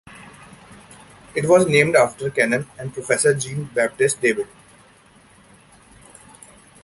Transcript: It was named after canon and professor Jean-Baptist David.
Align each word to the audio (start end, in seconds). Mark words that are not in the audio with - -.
It 1.35 1.47
was 1.47 1.67
named 1.67 1.95
after 1.95 2.31
canon 2.31 2.65
and 2.79 2.91
professor 2.91 3.35
Jean-Baptist 3.35 4.19
David. 4.19 4.47